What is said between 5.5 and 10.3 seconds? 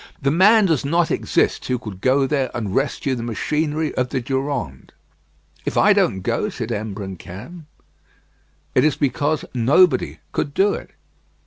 "If I don't go," said Imbrancam, "it is because nobody